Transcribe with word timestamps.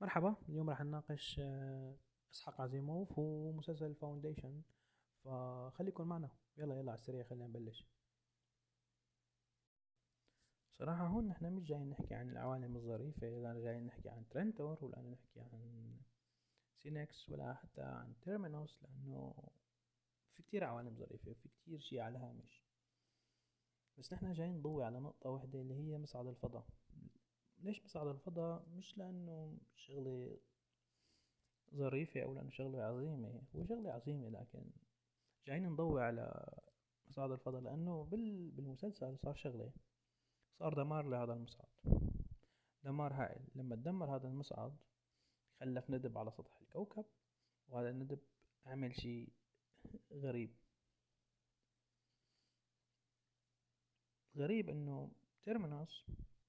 مرحبا 0.00 0.34
اليوم 0.48 0.70
راح 0.70 0.80
نناقش 0.82 1.40
آه، 1.40 1.96
إسحاق 2.32 2.60
عزيموف 2.60 3.18
ومسلسل 3.18 3.94
Foundation 3.94 4.62
فخليكم 5.24 6.08
معنا. 6.08 6.30
يلا 6.56 6.74
يلا 6.78 6.90
على 6.90 6.98
السريع 6.98 7.22
خلينا 7.22 7.46
نبلش. 7.46 7.86
صراحة 10.78 11.06
هون 11.06 11.28
نحن 11.28 11.52
مش 11.52 11.64
جايين 11.64 11.90
نحكي 11.90 12.14
عن 12.14 12.30
العوالم 12.30 12.76
الظريفة 12.76 13.26
لا 13.26 13.60
جايين 13.60 13.86
نحكي 13.86 14.08
عن 14.08 14.28
Trantor 14.28 14.84
ولا 14.84 15.02
نحكي 15.02 15.40
عن 15.40 15.96
Synnax 16.76 17.30
ولا 17.30 17.54
حتى 17.54 17.82
عن 17.82 18.14
Terminus 18.20 18.82
لأنه 18.82 19.34
في 20.34 20.42
كتير 20.42 20.64
عوالم 20.64 20.96
ظريفة 20.96 21.30
وفي 21.30 21.48
كتير 21.48 21.78
شي 21.78 22.00
على 22.00 22.18
الهامش 22.18 22.64
بس 23.98 24.12
نحن 24.12 24.32
جايين 24.32 24.58
نضوي 24.58 24.84
على 24.84 25.00
نقطة 25.00 25.30
واحدة 25.30 25.60
اللي 25.60 25.74
هي 25.74 25.98
مصعد 25.98 26.26
الفضاء. 26.26 26.66
ليش 27.62 27.80
بصعد 27.80 28.06
الفضاء 28.06 28.66
مش 28.76 28.98
لأنه 28.98 29.58
شغلة 29.76 30.38
ظريفة 31.74 32.22
أو 32.22 32.34
لأنه 32.34 32.50
شغلة 32.50 32.82
عظيمة 32.82 33.42
هو 33.56 33.64
شغلة 33.64 33.90
عظيمة 33.90 34.28
لكن 34.28 34.70
جايين 35.46 35.68
نضوي 35.68 36.02
على 36.02 36.52
مصعد 37.06 37.30
الفضاء 37.30 37.60
لأنه 37.60 38.04
بالمسلسل 38.52 39.18
صار 39.18 39.34
شغلة 39.34 39.72
صار 40.58 40.74
دمار 40.74 41.08
لهذا 41.08 41.32
المصعد. 41.32 41.68
دمار 42.84 43.12
هائل. 43.12 43.40
لما 43.54 43.76
تدمر 43.76 44.16
هذا 44.16 44.28
المصعد 44.28 44.76
خلف 45.60 45.90
ندب 45.90 46.18
على 46.18 46.30
سطح 46.30 46.60
الكوكب 46.60 47.04
وهذا 47.68 47.90
الندب 47.90 48.18
عمل 48.66 48.94
شي 48.94 49.28
غريب. 50.12 50.56
غريب 54.36 54.68
إنه 54.68 55.10
تيرمينوس 55.42 56.06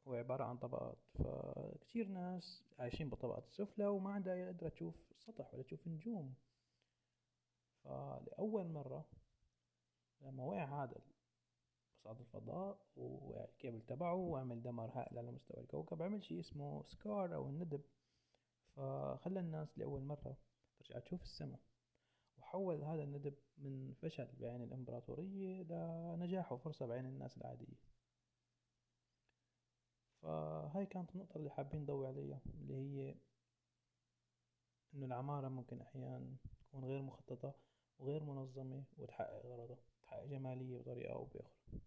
هو 0.07 0.13
عبارة 0.13 0.43
عن 0.43 0.57
طبقات. 0.57 0.97
فكتير 1.13 2.07
ناس 2.07 2.63
عايشين 2.79 3.09
بالطبقات 3.09 3.45
السفلى 3.45 3.87
وما 3.87 4.11
عندها 4.11 4.45
قادرة 4.45 4.69
تشوف 4.69 5.11
السطح 5.11 5.53
ولا 5.53 5.63
تشوف 5.63 5.87
النجوم 5.87 6.33
فلأول 7.83 8.67
مرة 8.67 9.05
لما 10.21 10.43
وقع 10.43 10.83
هذا 10.83 10.95
مصعد 11.95 12.19
الفضاء 12.19 12.77
ووقع 12.95 13.43
الكيبل 13.43 13.81
تبعه 13.81 14.15
وعمل 14.15 14.61
دمار 14.61 14.89
هائل 14.89 15.17
على 15.17 15.31
مستوى 15.31 15.61
الكوكب 15.61 16.01
عمل 16.01 16.23
شي 16.23 16.39
اسمه 16.39 16.83
سكار 16.83 17.35
أو 17.35 17.49
الندب. 17.49 17.81
فخلى 18.75 19.39
الناس 19.39 19.77
لأول 19.77 20.01
مرة 20.01 20.37
ترجع 20.79 20.99
تشوف 20.99 21.23
السماء. 21.23 21.59
وحول 22.37 22.83
هذا 22.83 23.03
الندب 23.03 23.35
من 23.57 23.93
فشل 23.93 24.27
بعين 24.39 24.63
الإمبراطورية 24.63 25.63
لنجاح 25.63 26.51
وفرصة 26.51 26.85
بعين 26.85 27.05
الناس 27.05 27.37
العادية. 27.37 27.75
فهاي 30.21 30.85
كانت 30.85 31.15
النقطة 31.15 31.37
اللي 31.37 31.49
حابين 31.49 31.81
نضوي 31.81 32.07
عليها 32.07 32.39
اللي 32.61 32.73
هي 32.75 33.15
إنه 34.93 35.05
العمارة 35.05 35.47
ممكن 35.47 35.81
أحيانا 35.81 36.35
تكون 36.59 36.85
غير 36.85 37.01
مخططة 37.01 37.53
وغير 37.99 38.23
منظمة 38.23 38.83
وتحقق 38.97 39.45
غرضها 39.45 39.77
تحقق 40.03 40.25
جمالية 40.25 40.77
بطريقة 40.77 41.13
أو 41.13 41.23
بأخرى. 41.25 41.81